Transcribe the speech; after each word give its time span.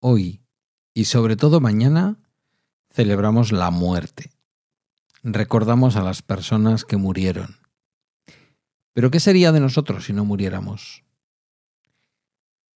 hoy 0.00 0.42
y 0.92 1.04
sobre 1.04 1.36
todo 1.36 1.60
mañana 1.60 2.18
celebramos 2.90 3.52
la 3.52 3.70
muerte. 3.70 4.32
Recordamos 5.22 5.96
a 5.96 6.02
las 6.02 6.22
personas 6.22 6.84
que 6.84 6.96
murieron. 6.96 7.56
Pero 8.92 9.10
¿qué 9.10 9.20
sería 9.20 9.52
de 9.52 9.60
nosotros 9.60 10.06
si 10.06 10.12
no 10.12 10.24
muriéramos? 10.24 11.04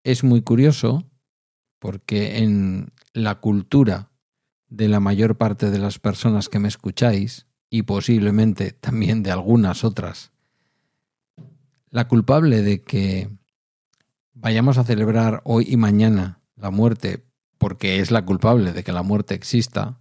Es 0.04 0.22
muy 0.22 0.42
curioso 0.42 1.04
porque 1.78 2.38
en 2.38 2.92
la 3.12 3.40
cultura 3.40 4.10
de 4.68 4.88
la 4.88 5.00
mayor 5.00 5.36
parte 5.36 5.70
de 5.70 5.78
las 5.78 5.98
personas 5.98 6.48
que 6.48 6.58
me 6.58 6.68
escucháis, 6.68 7.46
y 7.74 7.82
posiblemente 7.82 8.70
también 8.70 9.24
de 9.24 9.32
algunas 9.32 9.82
otras, 9.82 10.30
la 11.90 12.06
culpable 12.06 12.62
de 12.62 12.82
que 12.82 13.36
vayamos 14.32 14.78
a 14.78 14.84
celebrar 14.84 15.42
hoy 15.44 15.66
y 15.68 15.76
mañana 15.76 16.40
la 16.64 16.70
muerte 16.70 17.22
porque 17.58 18.00
es 18.00 18.10
la 18.10 18.24
culpable 18.24 18.72
de 18.72 18.82
que 18.84 18.92
la 18.92 19.02
muerte 19.02 19.34
exista, 19.34 20.00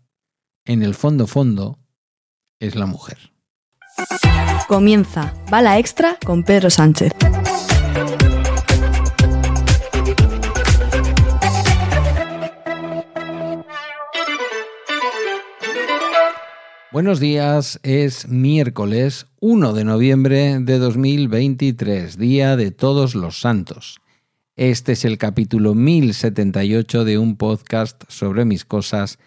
en 0.63 0.81
el 0.81 0.95
fondo 0.95 1.27
fondo 1.27 1.77
es 2.57 2.75
la 2.75 2.85
mujer. 2.85 3.33
Comienza 4.69 5.33
Bala 5.51 5.77
Extra 5.77 6.17
con 6.25 6.43
Pedro 6.43 6.69
Sánchez. 6.69 7.11
Buenos 16.93 17.19
días, 17.19 17.81
es 17.83 18.29
miércoles 18.29 19.25
1 19.41 19.73
de 19.73 19.83
noviembre 19.83 20.59
de 20.59 20.79
2023, 20.79 22.17
Día 22.17 22.55
de 22.55 22.71
Todos 22.71 23.15
los 23.15 23.41
Santos. 23.41 23.99
Este 24.55 24.91
es 24.91 25.03
el 25.03 25.17
capítulo 25.17 25.73
1078 25.73 27.05
de 27.05 27.17
un 27.17 27.37
podcast 27.37 28.03
sobre 28.07 28.45
mis 28.45 28.65
cosas 28.65 29.17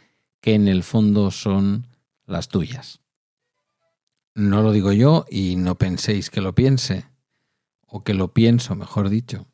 que 0.40 0.54
en 0.54 0.68
el 0.68 0.84
fondo 0.84 1.32
son 1.32 1.88
las 2.26 2.46
tuyas. 2.46 3.00
No 4.36 4.62
lo 4.62 4.70
digo 4.70 4.92
yo 4.92 5.26
y 5.28 5.56
no 5.56 5.74
penséis 5.74 6.30
que 6.30 6.40
lo 6.40 6.54
piense, 6.54 7.06
o 7.88 8.04
que 8.04 8.14
lo 8.14 8.34
pienso, 8.34 8.76
mejor 8.76 9.08
dicho. 9.08 9.48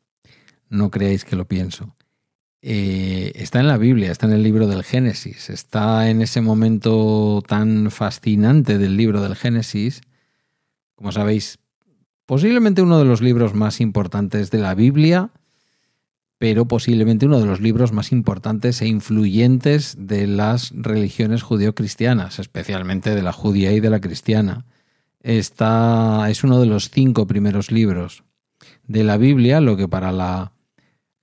No 0.69 0.91
creáis 0.91 1.25
que 1.25 1.35
lo 1.35 1.47
pienso. 1.47 1.95
Eh, 2.61 3.31
está 3.33 3.59
en 3.59 3.67
la 3.67 3.77
Biblia, 3.77 4.11
está 4.11 4.27
en 4.27 4.33
el 4.33 4.43
libro 4.43 4.67
del 4.67 4.83
Génesis, 4.83 5.49
está 5.49 6.07
en 6.07 6.21
ese 6.21 6.41
momento 6.41 7.41
tan 7.47 7.89
fascinante 7.89 8.77
del 8.77 8.95
libro 8.95 9.23
del 9.23 9.35
Génesis, 9.35 10.01
como 10.93 11.11
sabéis, 11.11 11.57
posiblemente 12.27 12.83
uno 12.83 12.99
de 12.99 13.05
los 13.05 13.23
libros 13.23 13.55
más 13.55 13.81
importantes 13.81 14.51
de 14.51 14.59
la 14.59 14.75
Biblia 14.75 15.31
pero 16.43 16.67
posiblemente 16.67 17.25
uno 17.25 17.39
de 17.39 17.45
los 17.45 17.61
libros 17.61 17.93
más 17.93 18.11
importantes 18.11 18.81
e 18.81 18.87
influyentes 18.89 19.95
de 19.97 20.27
las 20.27 20.73
religiones 20.75 21.41
judeocristianas, 21.41 22.37
especialmente 22.37 23.15
de 23.15 23.21
la 23.21 23.31
judía 23.31 23.71
y 23.71 23.79
de 23.79 23.89
la 23.89 24.01
cristiana. 24.01 24.65
Está, 25.21 26.25
es 26.29 26.43
uno 26.43 26.59
de 26.59 26.65
los 26.65 26.89
cinco 26.89 27.27
primeros 27.27 27.71
libros 27.71 28.25
de 28.85 29.05
la 29.05 29.15
Biblia, 29.15 29.61
lo 29.61 29.77
que 29.77 29.87
para 29.87 30.11
la, 30.11 30.51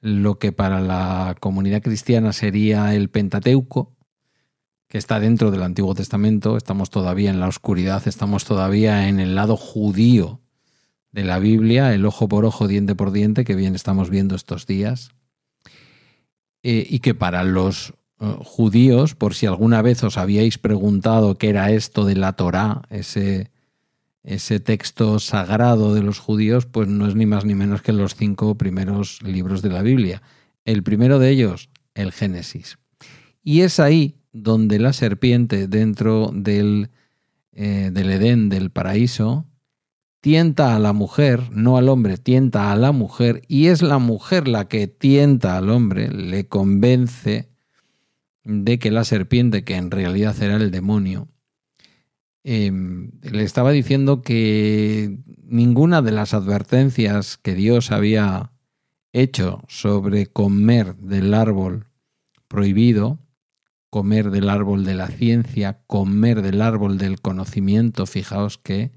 lo 0.00 0.38
que 0.38 0.52
para 0.52 0.80
la 0.80 1.36
comunidad 1.38 1.82
cristiana 1.82 2.32
sería 2.32 2.94
el 2.94 3.10
Pentateuco, 3.10 3.92
que 4.88 4.96
está 4.96 5.20
dentro 5.20 5.50
del 5.50 5.64
Antiguo 5.64 5.94
Testamento. 5.94 6.56
Estamos 6.56 6.88
todavía 6.88 7.28
en 7.28 7.40
la 7.40 7.48
oscuridad, 7.48 8.08
estamos 8.08 8.46
todavía 8.46 9.06
en 9.06 9.20
el 9.20 9.34
lado 9.34 9.58
judío 9.58 10.40
de 11.12 11.24
la 11.24 11.38
Biblia, 11.38 11.94
el 11.94 12.06
ojo 12.06 12.28
por 12.28 12.44
ojo, 12.44 12.68
diente 12.68 12.94
por 12.94 13.12
diente, 13.12 13.44
que 13.44 13.54
bien 13.54 13.74
estamos 13.74 14.10
viendo 14.10 14.34
estos 14.34 14.66
días, 14.66 15.10
eh, 16.62 16.86
y 16.88 17.00
que 17.00 17.14
para 17.14 17.42
los 17.42 17.94
eh, 18.20 18.34
judíos, 18.40 19.14
por 19.14 19.34
si 19.34 19.46
alguna 19.46 19.82
vez 19.82 20.04
os 20.04 20.18
habíais 20.18 20.58
preguntado 20.58 21.36
qué 21.36 21.48
era 21.48 21.70
esto 21.70 22.04
de 22.04 22.16
la 22.16 22.34
Torá, 22.34 22.82
ese, 22.90 23.50
ese 24.22 24.60
texto 24.60 25.18
sagrado 25.18 25.94
de 25.94 26.02
los 26.02 26.18
judíos, 26.18 26.66
pues 26.66 26.86
no 26.88 27.06
es 27.06 27.14
ni 27.14 27.26
más 27.26 27.44
ni 27.44 27.54
menos 27.54 27.82
que 27.82 27.92
los 27.92 28.14
cinco 28.14 28.56
primeros 28.56 29.22
libros 29.22 29.62
de 29.62 29.70
la 29.70 29.82
Biblia. 29.82 30.22
El 30.64 30.82
primero 30.82 31.18
de 31.18 31.30
ellos, 31.30 31.70
el 31.94 32.12
Génesis. 32.12 32.78
Y 33.42 33.62
es 33.62 33.80
ahí 33.80 34.16
donde 34.32 34.78
la 34.78 34.92
serpiente 34.92 35.66
dentro 35.66 36.30
del, 36.32 36.90
eh, 37.52 37.90
del 37.92 38.10
Edén, 38.10 38.48
del 38.48 38.70
paraíso, 38.70 39.46
tienta 40.20 40.76
a 40.76 40.78
la 40.78 40.92
mujer, 40.92 41.50
no 41.50 41.76
al 41.76 41.88
hombre, 41.88 42.18
tienta 42.18 42.72
a 42.72 42.76
la 42.76 42.92
mujer, 42.92 43.42
y 43.48 43.66
es 43.66 43.82
la 43.82 43.98
mujer 43.98 44.48
la 44.48 44.68
que 44.68 44.86
tienta 44.86 45.56
al 45.56 45.70
hombre, 45.70 46.10
le 46.10 46.46
convence 46.46 47.50
de 48.44 48.78
que 48.78 48.90
la 48.90 49.04
serpiente, 49.04 49.64
que 49.64 49.76
en 49.76 49.90
realidad 49.90 50.40
era 50.42 50.56
el 50.56 50.70
demonio, 50.70 51.28
em, 52.44 53.12
le 53.22 53.42
estaba 53.42 53.70
diciendo 53.70 54.22
que 54.22 55.18
ninguna 55.44 56.02
de 56.02 56.12
las 56.12 56.34
advertencias 56.34 57.36
que 57.36 57.54
Dios 57.54 57.90
había 57.90 58.52
hecho 59.12 59.62
sobre 59.68 60.26
comer 60.26 60.96
del 60.96 61.34
árbol 61.34 61.86
prohibido, 62.48 63.18
comer 63.90 64.30
del 64.30 64.48
árbol 64.48 64.84
de 64.84 64.94
la 64.94 65.08
ciencia, 65.08 65.82
comer 65.86 66.42
del 66.42 66.62
árbol 66.62 66.96
del 66.98 67.20
conocimiento, 67.20 68.06
fijaos 68.06 68.56
que 68.56 68.92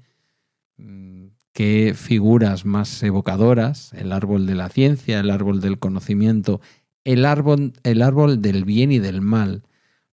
qué 1.52 1.94
figuras 1.96 2.64
más 2.64 3.02
evocadoras, 3.02 3.92
el 3.94 4.12
árbol 4.12 4.46
de 4.46 4.54
la 4.54 4.68
ciencia, 4.68 5.20
el 5.20 5.30
árbol 5.30 5.60
del 5.60 5.78
conocimiento, 5.78 6.60
el 7.04 7.24
árbol, 7.24 7.72
el 7.84 8.02
árbol 8.02 8.42
del 8.42 8.64
bien 8.64 8.92
y 8.92 8.98
del 8.98 9.20
mal. 9.20 9.62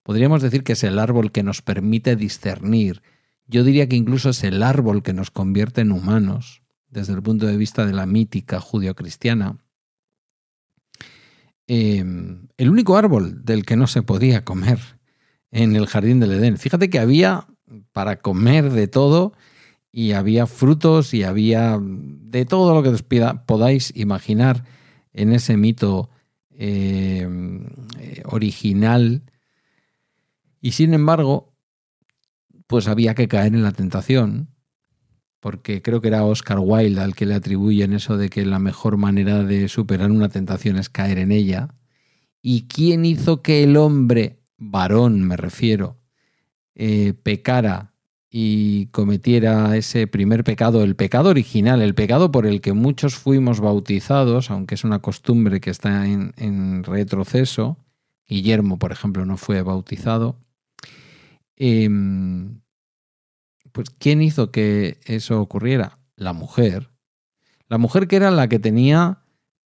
Podríamos 0.03 0.41
decir 0.41 0.63
que 0.63 0.73
es 0.73 0.83
el 0.83 0.99
árbol 0.99 1.31
que 1.31 1.43
nos 1.43 1.61
permite 1.61 2.15
discernir. 2.15 3.01
Yo 3.47 3.63
diría 3.63 3.87
que 3.89 3.95
incluso 3.95 4.29
es 4.29 4.43
el 4.43 4.61
árbol 4.63 5.03
que 5.03 5.13
nos 5.13 5.31
convierte 5.31 5.81
en 5.81 5.91
humanos, 5.91 6.61
desde 6.89 7.13
el 7.13 7.23
punto 7.23 7.47
de 7.47 7.57
vista 7.57 7.85
de 7.85 7.93
la 7.93 8.05
mítica 8.05 8.59
judio-cristiana. 8.59 9.57
Em, 11.67 12.47
el 12.57 12.69
único 12.69 12.97
árbol 12.97 13.45
del 13.45 13.65
que 13.65 13.77
no 13.77 13.87
se 13.87 14.03
podía 14.03 14.43
comer 14.43 14.79
en 15.51 15.75
el 15.75 15.87
jardín 15.87 16.19
del 16.19 16.33
Edén. 16.33 16.57
Fíjate 16.57 16.89
que 16.89 16.99
había 16.99 17.47
para 17.93 18.17
comer 18.17 18.71
de 18.71 18.87
todo 18.87 19.33
y 19.91 20.13
había 20.13 20.47
frutos 20.47 21.13
y 21.13 21.23
había 21.23 21.77
de 21.81 22.45
todo 22.45 22.73
lo 22.73 22.83
que 22.83 23.03
podáis 23.45 23.91
imaginar 23.95 24.63
en 25.13 25.33
ese 25.33 25.57
mito 25.57 26.09
eh, 26.51 27.27
original. 28.25 29.23
Y 30.61 30.71
sin 30.71 30.93
embargo, 30.93 31.53
pues 32.67 32.87
había 32.87 33.15
que 33.15 33.27
caer 33.27 33.53
en 33.53 33.63
la 33.63 33.73
tentación, 33.73 34.55
porque 35.41 35.81
creo 35.81 35.99
que 35.99 36.07
era 36.07 36.23
Oscar 36.23 36.59
Wilde 36.59 37.01
al 37.01 37.15
que 37.15 37.25
le 37.25 37.33
atribuyen 37.33 37.93
eso 37.93 38.15
de 38.15 38.29
que 38.29 38.45
la 38.45 38.59
mejor 38.59 38.95
manera 38.95 39.43
de 39.43 39.67
superar 39.67 40.11
una 40.11 40.29
tentación 40.29 40.77
es 40.77 40.87
caer 40.87 41.17
en 41.17 41.31
ella. 41.31 41.75
¿Y 42.41 42.67
quién 42.67 43.03
hizo 43.03 43.41
que 43.41 43.63
el 43.63 43.75
hombre, 43.75 44.39
varón 44.57 45.21
me 45.23 45.35
refiero, 45.35 45.99
eh, 46.75 47.13
pecara 47.13 47.90
y 48.33 48.85
cometiera 48.87 49.75
ese 49.75 50.07
primer 50.07 50.45
pecado, 50.45 50.83
el 50.83 50.95
pecado 50.95 51.29
original, 51.29 51.81
el 51.81 51.93
pecado 51.93 52.31
por 52.31 52.45
el 52.45 52.61
que 52.61 52.71
muchos 52.71 53.15
fuimos 53.15 53.59
bautizados, 53.59 54.49
aunque 54.49 54.75
es 54.75 54.85
una 54.85 54.99
costumbre 54.99 55.59
que 55.59 55.69
está 55.69 56.07
en, 56.07 56.83
retroceso, 56.85 57.77
Guillermo, 58.25 58.79
por 58.79 58.93
ejemplo, 58.93 59.25
no 59.25 59.35
fue 59.35 59.61
bautizado, 59.63 60.39
em, 61.57 62.61
pues 63.73 63.89
¿quién 63.99 64.21
hizo 64.21 64.49
que 64.49 64.97
eso 65.05 65.41
ocurriera? 65.41 65.99
La 66.15 66.31
mujer. 66.31 66.89
La 67.67 67.77
mujer 67.77 68.07
que 68.07 68.15
era 68.15 68.31
la 68.31 68.47
que 68.47 68.59
tenía, 68.59 69.19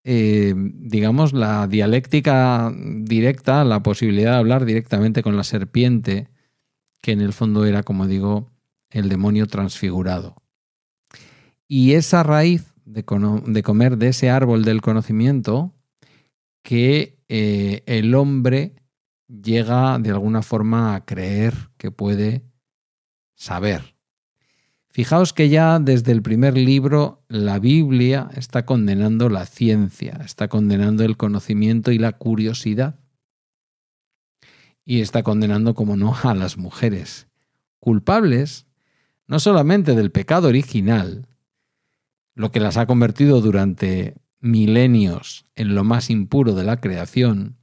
em, 0.04 0.74
digamos, 0.90 1.34
la 1.34 1.68
dialéctica 1.68 2.74
directa, 2.76 3.64
la 3.64 3.84
posibilidad 3.84 4.32
de 4.32 4.38
hablar 4.38 4.66
directamente 4.66 5.22
con 5.22 5.38
la 5.38 5.44
serpiente, 5.44 6.30
que 7.02 7.12
en 7.12 7.22
el 7.22 7.34
fondo 7.34 7.66
era, 7.66 7.84
como 7.84 8.08
digo, 8.08 8.55
el 8.96 9.10
demonio 9.10 9.46
transfigurado. 9.48 10.36
Y 11.68 11.94
esa 11.94 12.24
raíz 12.24 12.74
de, 12.86 13.04
comer 13.04 13.98
de 13.98 14.10
ese 14.10 14.30
árbol 14.30 14.64
del 14.64 14.82
conocimiento 14.82 15.74
que 16.62 17.18
eh, 17.28 17.84
el 17.88 18.16
hombre 18.16 18.76
llega 19.28 20.00
de 20.00 20.12
alguna 20.12 20.42
forma 20.42 20.96
a 20.96 21.06
creer 21.06 21.54
que 21.78 21.92
puede 21.92 22.44
saber. 23.36 23.96
Fijaos 24.88 25.34
que 25.34 25.50
ya 25.50 25.80
desde 25.80 26.14
el 26.14 26.22
primer 26.22 26.56
libro 26.56 27.26
la 27.28 27.60
Biblia 27.60 28.30
está 28.34 28.66
condenando 28.66 29.28
la 29.28 29.46
ciencia, 29.46 30.22
está 30.24 30.48
condenando 30.48 31.04
el 31.04 31.18
conocimiento 31.18 31.92
y 31.92 31.98
la 31.98 32.14
curiosidad. 32.14 33.00
Y 34.86 35.02
está 35.02 35.24
condenando, 35.24 35.74
como 35.74 35.98
no, 35.98 36.16
a 36.24 36.36
las 36.36 36.58
mujeres, 36.58 37.28
culpables 37.80 38.65
no 39.28 39.40
solamente 39.40 39.96
del 39.96 40.12
pecado 40.12 40.48
original, 40.48 41.28
lo 42.36 42.52
que 42.52 42.60
las 42.60 42.78
ha 42.78 42.86
convertido 42.86 43.42
durante 43.42 44.16
milenios 44.40 45.46
en 45.56 45.74
lo 45.74 45.84
más 45.84 46.10
impuro 46.10 46.54
de 46.54 46.64
la 46.64 46.80
creación, 46.80 47.58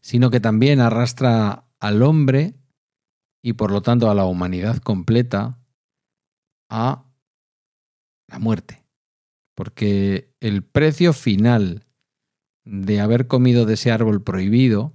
sino 0.00 0.30
que 0.30 0.40
también 0.40 0.80
arrastra 0.80 1.64
al 1.80 2.02
hombre 2.02 2.54
y 3.42 3.54
por 3.54 3.70
lo 3.70 3.82
tanto 3.82 4.10
a 4.10 4.14
la 4.14 4.24
humanidad 4.24 4.78
completa 4.78 5.58
a 6.68 7.04
la 8.28 8.38
muerte. 8.38 8.84
Porque 9.54 10.32
el 10.40 10.62
precio 10.62 11.12
final 11.12 11.84
de 12.64 13.00
haber 13.00 13.26
comido 13.26 13.66
de 13.66 13.74
ese 13.74 13.90
árbol 13.90 14.22
prohibido, 14.22 14.92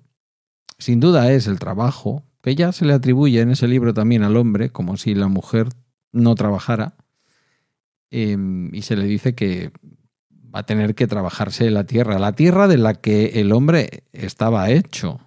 sin 0.77 1.00
duda 1.00 1.31
es 1.31 1.48
el 1.48 1.60
trabajo, 1.60 2.24
que 2.44 2.56
ya 2.56 2.74
se 2.74 2.84
le 2.86 2.94
atribuye 2.94 3.40
en 3.40 3.51
ese 3.51 3.69
libro 3.69 3.94
también 3.94 4.22
al 4.22 4.36
hombre, 4.36 4.69
como 4.69 4.98
si 4.98 5.16
la 5.16 5.30
mujer 5.30 5.69
no 6.12 6.36
trabajara, 6.36 6.98
em, 8.12 8.69
y 8.75 8.81
se 8.81 8.98
le 8.98 9.06
dice 9.06 9.34
que 9.34 9.72
va 10.54 10.60
a 10.60 10.66
tener 10.66 10.94
que 10.94 11.07
trabajarse 11.07 11.72
la 11.72 11.86
tierra, 11.86 12.19
la 12.19 12.34
tierra 12.34 12.68
de 12.68 12.78
la 12.78 12.95
que 12.95 13.40
el 13.40 13.54
hombre 13.54 14.04
estaba 14.12 14.69
hecho, 14.69 15.22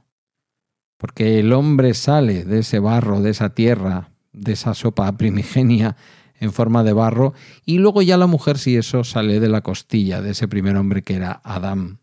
porque 0.99 1.41
el 1.41 1.55
hombre 1.55 1.95
sale 1.95 2.45
de 2.45 2.59
ese 2.59 2.81
barro, 2.81 3.23
de 3.23 3.31
esa 3.31 3.55
tierra, 3.55 4.11
de 4.35 4.53
esa 4.53 4.75
sopa 4.75 5.11
primigenia 5.17 5.97
en 6.39 6.53
forma 6.53 6.85
de 6.85 6.93
barro, 6.93 7.33
y 7.65 7.79
luego 7.79 8.03
ya 8.03 8.19
la 8.19 8.27
mujer 8.27 8.59
si 8.59 8.77
eso 8.77 9.05
sale 9.05 9.41
de 9.41 9.49
la 9.49 9.63
costilla 9.63 10.21
de 10.21 10.33
ese 10.33 10.49
primer 10.49 10.77
hombre 10.77 11.01
que 11.01 11.15
era 11.15 11.41
Adán, 11.45 11.99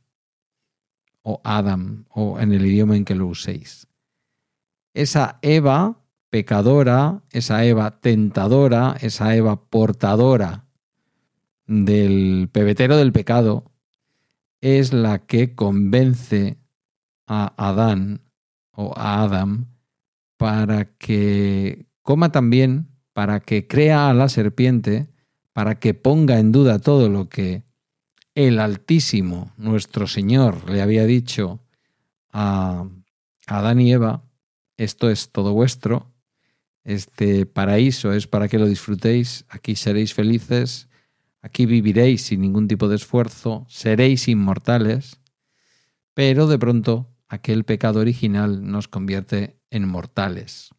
o 1.22 1.40
Adam, 1.44 2.06
o 2.10 2.40
en 2.40 2.52
el 2.52 2.66
idioma 2.66 2.98
en 2.98 3.06
que 3.06 3.14
lo 3.14 3.28
uséis. 3.28 3.88
Esa 4.94 5.40
Eva 5.42 6.00
pecadora, 6.30 7.22
esa 7.32 7.64
Eva 7.66 8.00
tentadora, 8.00 8.96
esa 9.02 9.36
Eva 9.36 9.66
portadora 9.70 10.66
del 11.68 12.50
pebetero 12.52 12.98
del 12.98 13.12
pecado, 13.12 13.72
es 14.62 14.94
la 14.94 15.20
que 15.20 15.56
convence 15.56 16.58
a 17.28 17.54
Adán 17.58 18.22
o 18.72 18.94
a 18.98 19.24
Adam 19.24 19.68
para 20.38 20.86
que 20.86 21.86
coma 22.02 22.32
también, 22.32 22.88
para 23.14 23.40
que 23.40 23.68
crea 23.68 24.10
a 24.10 24.14
la 24.14 24.30
serpiente, 24.30 25.08
para 25.54 25.80
que 25.80 25.94
ponga 25.94 26.40
en 26.40 26.52
duda 26.52 26.80
todo 26.80 27.10
lo 27.10 27.30
que 27.30 27.64
el 28.36 28.60
Altísimo, 28.60 29.54
nuestro 29.58 30.08
Señor, 30.08 30.70
le 30.70 30.82
había 30.82 31.06
dicho 31.06 31.60
a 32.32 32.88
Adán 33.46 33.80
y 33.80 33.94
Eva, 33.94 34.23
esto 34.78 35.10
es 35.10 35.32
todo 35.32 35.54
vuestro, 35.54 36.14
este 36.84 37.46
paraíso 37.46 38.12
es 38.14 38.28
para 38.28 38.48
que 38.48 38.60
lo 38.60 38.68
disfrutéis, 38.68 39.46
aquí 39.50 39.76
seréis 39.76 40.14
felices, 40.14 40.90
aquí 41.42 41.66
viviréis 41.66 42.24
sin 42.24 42.42
ningún 42.42 42.68
tipo 42.68 42.88
de 42.88 42.96
esfuerzo, 42.96 43.66
seréis 43.70 44.28
inmortales, 44.28 45.20
pero 46.14 46.48
de 46.48 46.60
pronto 46.60 47.10
aquel 47.28 47.64
pecado 47.64 48.00
original 48.02 48.70
nos 48.70 48.88
convierte 48.88 49.58
en 49.70 49.88
mortales. 49.88 50.70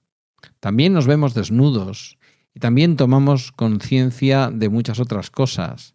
También 0.60 0.92
nos 0.92 1.06
vemos 1.06 1.34
desnudos 1.34 2.18
y 2.54 2.60
también 2.60 2.96
tomamos 2.96 3.50
conciencia 3.50 4.50
de 4.52 4.68
muchas 4.68 5.00
otras 5.00 5.30
cosas. 5.30 5.94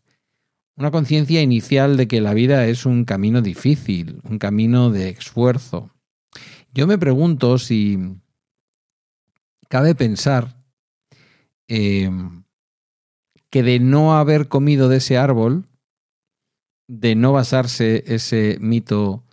Una 0.76 0.92
conciencia 0.92 1.42
inicial 1.42 1.98
de 1.98 2.08
que 2.08 2.22
la 2.22 2.34
vida 2.34 2.66
es 2.68 2.86
un 2.86 3.06
camino 3.06 3.42
difícil, 3.42 4.22
un 4.24 4.40
camino 4.40 4.90
de 4.90 5.10
esfuerzo. 5.10 5.92
Yo 6.74 6.86
me 6.86 6.98
pregunto 6.98 7.58
si 7.58 7.98
cabe 9.70 9.96
pensar 9.96 10.56
em, 11.68 12.44
que 13.50 13.64
de 13.64 13.80
no 13.80 14.18
haber 14.18 14.48
comido 14.48 14.90
de 14.90 14.98
ese 14.98 15.18
árbol, 15.18 15.66
de 16.88 17.16
no 17.16 17.34
basarse 17.34 18.04
ese 18.08 18.58
mito 18.60 19.24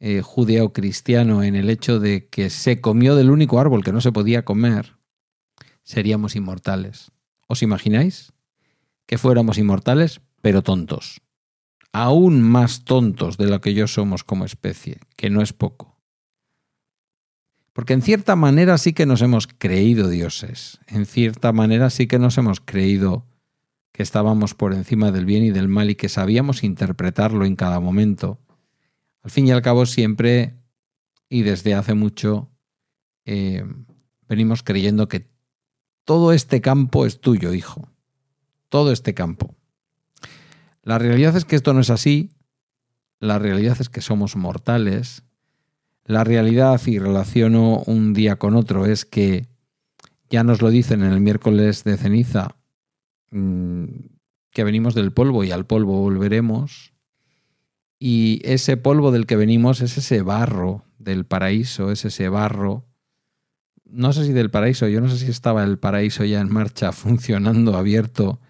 eh, 0.00 0.22
judeo-cristiano 0.22 1.44
en 1.44 1.54
el 1.54 1.70
hecho 1.70 2.00
de 2.00 2.28
que 2.28 2.50
se 2.50 2.80
comió 2.80 3.14
del 3.14 3.30
único 3.30 3.60
árbol 3.60 3.84
que 3.84 3.92
no 3.92 4.00
se 4.00 4.12
podía 4.12 4.44
comer, 4.44 4.96
seríamos 5.84 6.34
inmortales. 6.34 7.12
¿Os 7.46 7.62
imagináis? 7.62 8.32
Que 9.06 9.18
fuéramos 9.18 9.58
inmortales, 9.58 10.20
pero 10.40 10.62
tontos. 10.62 11.20
Aún 11.92 12.42
más 12.42 12.84
tontos 12.84 13.36
de 13.36 13.46
lo 13.46 13.60
que 13.60 13.74
yo 13.74 13.86
somos 13.86 14.24
como 14.24 14.44
especie, 14.44 14.98
que 15.16 15.30
no 15.30 15.42
es 15.42 15.52
poco. 15.52 15.91
Porque 17.72 17.94
en 17.94 18.02
cierta 18.02 18.36
manera 18.36 18.76
sí 18.78 18.92
que 18.92 19.06
nos 19.06 19.22
hemos 19.22 19.46
creído 19.46 20.08
dioses, 20.08 20.78
en 20.86 21.06
cierta 21.06 21.52
manera 21.52 21.90
sí 21.90 22.06
que 22.06 22.18
nos 22.18 22.36
hemos 22.38 22.60
creído 22.60 23.26
que 23.92 24.02
estábamos 24.02 24.54
por 24.54 24.74
encima 24.74 25.10
del 25.10 25.26
bien 25.26 25.44
y 25.44 25.50
del 25.50 25.68
mal 25.68 25.90
y 25.90 25.94
que 25.94 26.08
sabíamos 26.08 26.64
interpretarlo 26.64 27.44
en 27.44 27.56
cada 27.56 27.80
momento 27.80 28.38
al 29.22 29.30
fin 29.30 29.46
y 29.46 29.52
al 29.52 29.62
cabo 29.62 29.86
siempre 29.86 30.56
y 31.28 31.42
desde 31.42 31.74
hace 31.74 31.94
mucho 31.94 32.50
eh, 33.24 33.64
venimos 34.28 34.62
creyendo 34.62 35.08
que 35.08 35.30
todo 36.04 36.32
este 36.32 36.60
campo 36.60 37.06
es 37.06 37.20
tuyo, 37.20 37.54
hijo. 37.54 37.88
Todo 38.68 38.90
este 38.90 39.14
campo. 39.14 39.54
La 40.82 40.98
realidad 40.98 41.36
es 41.36 41.44
que 41.44 41.54
esto 41.54 41.72
no 41.72 41.80
es 41.80 41.90
así. 41.90 42.32
La 43.20 43.38
realidad 43.38 43.76
es 43.78 43.88
que 43.88 44.00
somos 44.00 44.34
mortales. 44.34 45.22
La 46.04 46.24
realidad, 46.24 46.80
y 46.86 46.98
relaciono 46.98 47.82
un 47.86 48.12
día 48.12 48.36
con 48.36 48.56
otro, 48.56 48.86
es 48.86 49.04
que 49.04 49.46
ya 50.30 50.42
nos 50.42 50.60
lo 50.60 50.70
dicen 50.70 51.02
en 51.02 51.12
el 51.12 51.20
miércoles 51.20 51.84
de 51.84 51.96
ceniza, 51.96 52.56
mm, 53.30 53.84
que 54.50 54.64
venimos 54.64 54.94
del 54.94 55.12
polvo 55.12 55.44
y 55.44 55.52
al 55.52 55.66
polvo 55.66 56.00
volveremos. 56.00 56.92
Y 57.98 58.40
ese 58.44 58.76
polvo 58.76 59.12
del 59.12 59.26
que 59.26 59.36
venimos 59.36 59.80
es 59.80 59.96
ese 59.96 60.22
barro 60.22 60.84
del 60.98 61.24
paraíso, 61.24 61.92
es 61.92 62.04
ese 62.04 62.28
barro. 62.28 62.84
No 63.84 64.12
sé 64.12 64.24
si 64.24 64.32
del 64.32 64.50
paraíso, 64.50 64.88
yo 64.88 65.00
no 65.00 65.08
sé 65.08 65.18
si 65.18 65.30
estaba 65.30 65.62
el 65.62 65.78
paraíso 65.78 66.24
ya 66.24 66.40
en 66.40 66.52
marcha, 66.52 66.90
funcionando, 66.92 67.76
abierto, 67.76 68.40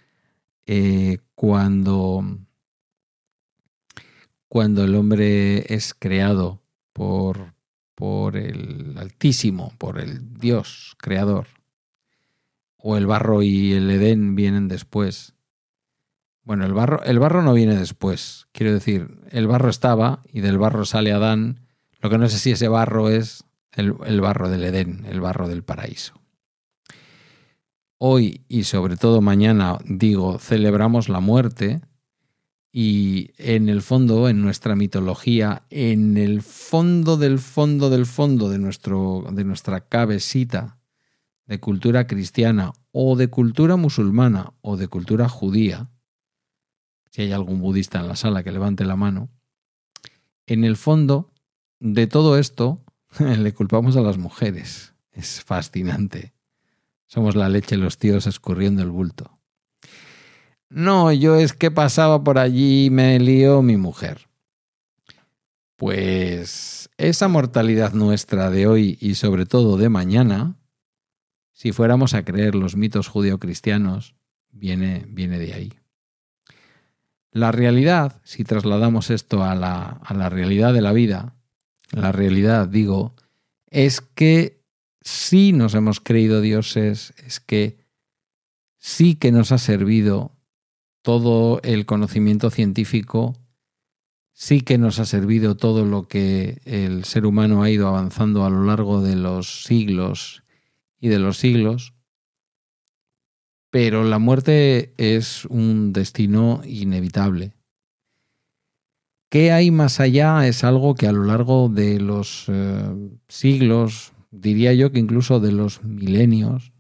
eh, 0.66 1.18
cuando, 1.34 2.38
cuando 4.48 4.84
el 4.84 4.94
hombre 4.94 5.74
es 5.74 5.92
creado 5.92 6.61
por, 6.92 7.54
por 7.94 8.36
el 8.36 8.96
Altísimo, 8.98 9.72
por 9.78 9.98
el 9.98 10.34
Dios 10.38 10.94
creador. 10.98 11.46
O 12.76 12.96
el 12.96 13.06
barro 13.06 13.42
y 13.42 13.72
el 13.72 13.90
Edén 13.90 14.34
vienen 14.34 14.68
después. 14.68 15.34
Bueno, 16.44 16.66
el 16.66 16.74
barro, 16.74 17.02
el 17.04 17.18
barro 17.18 17.42
no 17.42 17.54
viene 17.54 17.76
después. 17.76 18.48
Quiero 18.52 18.72
decir, 18.72 19.20
el 19.30 19.46
barro 19.46 19.70
estaba 19.70 20.22
y 20.32 20.40
del 20.40 20.58
barro 20.58 20.84
sale 20.84 21.12
Adán. 21.12 21.60
Lo 22.00 22.10
que 22.10 22.18
no 22.18 22.28
sé 22.28 22.38
si 22.38 22.50
ese 22.50 22.68
barro 22.68 23.08
es 23.08 23.44
el, 23.70 23.94
el 24.04 24.20
barro 24.20 24.48
del 24.48 24.64
Edén, 24.64 25.04
el 25.06 25.20
barro 25.20 25.48
del 25.48 25.62
paraíso. 25.62 26.20
Hoy 27.98 28.44
y 28.48 28.64
sobre 28.64 28.96
todo 28.96 29.20
mañana, 29.20 29.78
digo, 29.84 30.40
celebramos 30.40 31.08
la 31.08 31.20
muerte 31.20 31.82
y 32.72 33.32
en 33.36 33.68
el 33.68 33.82
fondo, 33.82 34.30
en 34.30 34.40
nuestra 34.40 34.74
mitología, 34.74 35.62
en 35.68 36.16
el 36.16 36.40
fondo 36.40 37.18
del 37.18 37.38
fondo 37.38 37.90
del 37.90 38.06
fondo 38.06 38.48
de, 38.48 38.58
nuestro, 38.58 39.26
de 39.30 39.44
nuestra 39.44 39.86
cabecita 39.86 40.78
de 41.46 41.60
cultura 41.60 42.06
cristiana 42.06 42.72
o 42.90 43.14
de 43.14 43.28
cultura 43.28 43.76
musulmana 43.76 44.54
o 44.62 44.78
de 44.78 44.88
cultura 44.88 45.28
judía, 45.28 45.90
si 47.10 47.22
hay 47.22 47.32
algún 47.32 47.60
budista 47.60 48.00
en 48.00 48.08
la 48.08 48.16
sala 48.16 48.42
que 48.42 48.52
levante 48.52 48.86
la 48.86 48.96
mano, 48.96 49.28
en 50.46 50.64
el 50.64 50.76
fondo 50.78 51.30
de 51.78 52.06
todo 52.06 52.38
esto 52.38 52.82
le 53.18 53.52
culpamos 53.52 53.96
a 53.96 54.00
las 54.00 54.16
mujeres. 54.16 54.94
Es 55.10 55.42
fascinante. 55.42 56.32
Somos 57.06 57.36
la 57.36 57.50
leche 57.50 57.76
los 57.76 57.98
tíos 57.98 58.26
escurriendo 58.26 58.82
el 58.82 58.88
bulto. 58.88 59.41
No, 60.74 61.12
yo 61.12 61.36
es 61.36 61.52
que 61.52 61.70
pasaba 61.70 62.24
por 62.24 62.38
allí 62.38 62.86
y 62.86 62.90
me 62.90 63.20
lió 63.20 63.60
mi 63.60 63.76
mujer. 63.76 64.28
Pues 65.76 66.88
esa 66.96 67.28
mortalidad 67.28 67.92
nuestra 67.92 68.50
de 68.50 68.66
hoy 68.66 68.96
y 68.98 69.16
sobre 69.16 69.44
todo 69.44 69.76
de 69.76 69.90
mañana, 69.90 70.56
si 71.52 71.72
fuéramos 71.72 72.14
a 72.14 72.24
creer 72.24 72.54
los 72.54 72.74
mitos 72.74 73.08
judeocristianos, 73.08 74.14
viene, 74.50 75.04
viene 75.08 75.38
de 75.38 75.52
ahí. 75.52 75.74
La 77.32 77.52
realidad, 77.52 78.22
si 78.24 78.42
trasladamos 78.42 79.10
esto 79.10 79.44
a 79.44 79.54
la, 79.54 79.82
a 79.82 80.14
la 80.14 80.30
realidad 80.30 80.72
de 80.72 80.80
la 80.80 80.92
vida, 80.92 81.34
la 81.90 82.12
realidad, 82.12 82.66
digo, 82.66 83.14
es 83.66 84.00
que 84.00 84.64
sí 85.02 85.52
nos 85.52 85.74
hemos 85.74 86.00
creído 86.00 86.40
dioses, 86.40 87.12
es 87.18 87.40
que 87.40 87.84
sí 88.78 89.16
que 89.16 89.32
nos 89.32 89.52
ha 89.52 89.58
servido 89.58 90.32
todo 91.02 91.60
el 91.62 91.84
conocimiento 91.86 92.50
científico, 92.50 93.34
sí 94.32 94.62
que 94.62 94.78
nos 94.78 94.98
ha 94.98 95.04
servido 95.04 95.56
todo 95.56 95.84
lo 95.84 96.08
que 96.08 96.60
el 96.64 97.04
ser 97.04 97.26
humano 97.26 97.62
ha 97.62 97.70
ido 97.70 97.88
avanzando 97.88 98.44
a 98.44 98.50
lo 98.50 98.64
largo 98.64 99.02
de 99.02 99.16
los 99.16 99.64
siglos 99.64 100.42
y 101.00 101.08
de 101.08 101.18
los 101.18 101.36
siglos, 101.38 101.94
pero 103.70 104.04
la 104.04 104.18
muerte 104.18 104.94
es 104.96 105.44
un 105.46 105.92
destino 105.92 106.60
inevitable. 106.64 107.54
¿Qué 109.30 109.50
hay 109.50 109.70
más 109.70 109.98
allá? 109.98 110.46
Es 110.46 110.62
algo 110.62 110.94
que 110.94 111.06
a 111.06 111.12
lo 111.12 111.24
largo 111.24 111.70
de 111.70 111.98
los 111.98 112.44
eh, 112.48 113.18
siglos, 113.28 114.12
diría 114.30 114.74
yo 114.74 114.92
que 114.92 114.98
incluso 114.98 115.40
de 115.40 115.52
los 115.52 115.82
milenios, 115.82 116.74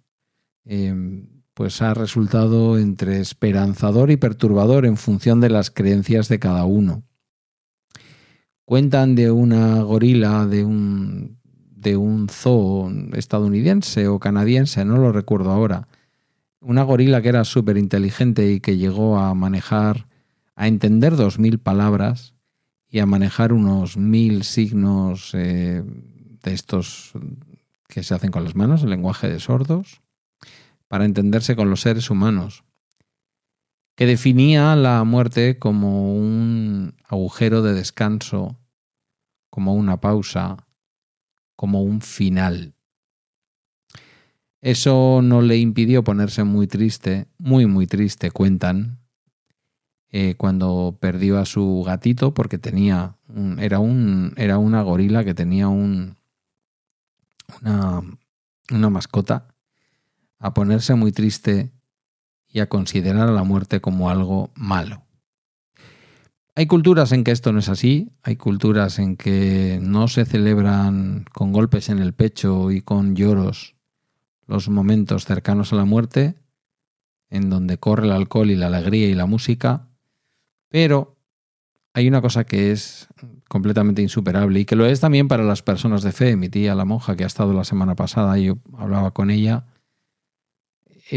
em, 0.66 1.41
pues 1.54 1.82
ha 1.82 1.94
resultado 1.94 2.78
entre 2.78 3.20
esperanzador 3.20 4.10
y 4.10 4.16
perturbador 4.16 4.86
en 4.86 4.96
función 4.96 5.40
de 5.40 5.50
las 5.50 5.70
creencias 5.70 6.28
de 6.28 6.38
cada 6.38 6.64
uno. 6.64 7.02
Cuentan 8.64 9.14
de 9.14 9.30
una 9.30 9.82
gorila 9.82 10.46
de 10.46 10.64
un, 10.64 11.38
de 11.76 11.96
un 11.96 12.28
zoo 12.28 12.90
estadounidense 13.12 14.08
o 14.08 14.18
canadiense, 14.18 14.84
no 14.84 14.96
lo 14.96 15.12
recuerdo 15.12 15.50
ahora. 15.50 15.88
Una 16.60 16.84
gorila 16.84 17.20
que 17.20 17.28
era 17.28 17.44
súper 17.44 17.76
inteligente 17.76 18.52
y 18.52 18.60
que 18.60 18.76
llegó 18.76 19.18
a 19.18 19.34
manejar, 19.34 20.06
a 20.54 20.68
entender 20.68 21.16
dos 21.16 21.38
mil 21.38 21.58
palabras 21.58 22.34
y 22.88 23.00
a 23.00 23.06
manejar 23.06 23.52
unos 23.52 23.96
mil 23.96 24.44
signos 24.44 25.30
eh, 25.34 25.82
de 26.42 26.52
estos 26.52 27.12
que 27.88 28.02
se 28.02 28.14
hacen 28.14 28.30
con 28.30 28.44
las 28.44 28.54
manos, 28.54 28.82
el 28.82 28.90
lenguaje 28.90 29.28
de 29.28 29.40
sordos, 29.40 30.01
para 30.92 31.06
entenderse 31.06 31.56
con 31.56 31.70
los 31.70 31.80
seres 31.80 32.10
humanos, 32.10 32.64
que 33.96 34.04
definía 34.04 34.76
la 34.76 35.02
muerte 35.04 35.58
como 35.58 36.14
un 36.14 36.94
agujero 37.08 37.62
de 37.62 37.72
descanso, 37.72 38.60
como 39.48 39.74
una 39.74 40.02
pausa, 40.02 40.66
como 41.56 41.82
un 41.82 42.02
final. 42.02 42.74
Eso 44.60 45.20
no 45.22 45.40
le 45.40 45.56
impidió 45.56 46.04
ponerse 46.04 46.44
muy 46.44 46.66
triste, 46.66 47.26
muy, 47.38 47.64
muy 47.64 47.86
triste, 47.86 48.30
cuentan, 48.30 48.98
eh, 50.10 50.34
cuando 50.36 50.98
perdió 51.00 51.38
a 51.38 51.46
su 51.46 51.84
gatito 51.86 52.34
porque 52.34 52.58
tenía 52.58 53.16
era 53.58 53.78
un 53.78 54.34
era 54.36 54.58
una 54.58 54.82
gorila 54.82 55.24
que 55.24 55.32
tenía 55.32 55.68
un 55.68 56.18
una, 57.62 58.02
una 58.70 58.90
mascota 58.90 59.51
a 60.42 60.52
ponerse 60.52 60.94
muy 60.96 61.12
triste 61.12 61.72
y 62.48 62.58
a 62.58 62.68
considerar 62.68 63.28
a 63.28 63.32
la 63.32 63.44
muerte 63.44 63.80
como 63.80 64.10
algo 64.10 64.50
malo. 64.54 65.06
Hay 66.54 66.66
culturas 66.66 67.12
en 67.12 67.24
que 67.24 67.30
esto 67.30 67.52
no 67.52 67.60
es 67.60 67.70
así, 67.70 68.10
hay 68.22 68.36
culturas 68.36 68.98
en 68.98 69.16
que 69.16 69.78
no 69.80 70.08
se 70.08 70.26
celebran 70.26 71.24
con 71.32 71.52
golpes 71.52 71.88
en 71.88 71.98
el 71.98 72.12
pecho 72.12 72.70
y 72.70 72.82
con 72.82 73.16
lloros 73.16 73.76
los 74.46 74.68
momentos 74.68 75.24
cercanos 75.24 75.72
a 75.72 75.76
la 75.76 75.86
muerte, 75.86 76.34
en 77.30 77.48
donde 77.48 77.78
corre 77.78 78.04
el 78.04 78.12
alcohol 78.12 78.50
y 78.50 78.56
la 78.56 78.66
alegría 78.66 79.06
y 79.08 79.14
la 79.14 79.24
música, 79.24 79.88
pero 80.68 81.16
hay 81.94 82.08
una 82.08 82.20
cosa 82.20 82.44
que 82.44 82.72
es 82.72 83.06
completamente 83.48 84.02
insuperable 84.02 84.60
y 84.60 84.64
que 84.64 84.76
lo 84.76 84.86
es 84.86 85.00
también 85.00 85.28
para 85.28 85.44
las 85.44 85.62
personas 85.62 86.02
de 86.02 86.12
fe. 86.12 86.36
Mi 86.36 86.48
tía, 86.48 86.74
la 86.74 86.84
monja 86.84 87.16
que 87.16 87.24
ha 87.24 87.28
estado 87.28 87.54
la 87.54 87.64
semana 87.64 87.94
pasada, 87.94 88.36
yo 88.38 88.58
hablaba 88.76 89.12
con 89.12 89.30
ella. 89.30 89.66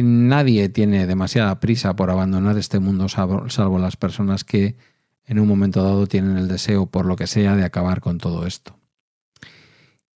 Nadie 0.03 0.69
tiene 0.69 1.07
demasiada 1.07 1.59
prisa 1.59 1.95
por 1.95 2.09
abandonar 2.09 2.57
este 2.57 2.79
mundo, 2.79 3.07
salvo 3.09 3.79
las 3.79 3.97
personas 3.97 4.43
que 4.43 4.75
en 5.25 5.39
un 5.39 5.47
momento 5.47 5.83
dado 5.83 6.07
tienen 6.07 6.37
el 6.37 6.47
deseo, 6.47 6.85
por 6.85 7.05
lo 7.05 7.15
que 7.15 7.27
sea, 7.27 7.55
de 7.55 7.63
acabar 7.63 8.01
con 8.01 8.17
todo 8.17 8.45
esto. 8.45 8.77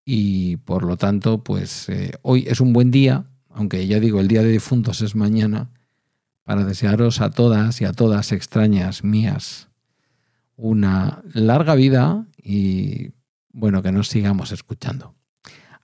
Y 0.06 0.58
por 0.58 0.84
lo 0.84 0.98
tanto, 0.98 1.44
pues 1.44 1.90
eh, 1.90 2.14
hoy 2.22 2.46
es 2.48 2.62
un 2.62 2.74
buen 2.74 2.92
día, 2.92 3.26
aunque 3.50 3.86
ya 3.88 4.00
digo, 4.00 4.20
el 4.20 4.28
día 4.28 4.44
de 4.44 4.52
difuntos 4.52 5.02
es 5.02 5.16
mañana, 5.16 5.70
para 6.44 6.66
desearos 6.66 7.22
a 7.22 7.30
todas 7.30 7.80
y 7.82 7.86
a 7.86 7.94
todas 7.94 8.32
extrañas 8.32 9.04
mías 9.04 9.70
una 10.60 11.22
larga 11.34 11.74
vida 11.74 12.28
y 12.38 13.12
bueno, 13.52 13.82
que 13.82 13.92
nos 13.92 14.10
sigamos 14.10 14.52
escuchando. 14.52 15.16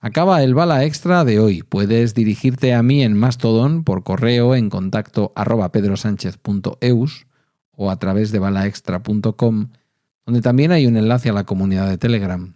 Acaba 0.06 0.44
el 0.44 0.54
bala 0.54 0.84
extra 0.84 1.24
de 1.24 1.40
hoy. 1.40 1.64
Puedes 1.64 2.14
dirigirte 2.14 2.72
a 2.74 2.82
mí 2.84 3.02
en 3.02 3.14
Mastodon 3.14 3.82
por 3.82 4.04
correo 4.04 4.54
en 4.54 4.70
contacto 4.70 5.32
arroba 5.34 5.72
pedrosánchez.eus 5.72 7.26
o 7.72 7.90
a 7.90 7.98
través 7.98 8.30
de 8.30 8.38
balaextra.com, 8.38 9.70
donde 10.24 10.42
también 10.42 10.70
hay 10.70 10.86
un 10.86 10.96
enlace 10.96 11.30
a 11.30 11.32
la 11.32 11.42
comunidad 11.42 11.88
de 11.88 11.98
Telegram. 11.98 12.54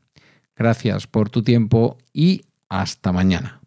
Gracias 0.54 1.08
por 1.08 1.28
tu 1.28 1.42
tiempo 1.42 1.98
y 2.12 2.42
hasta 2.68 3.10
mañana. 3.10 3.59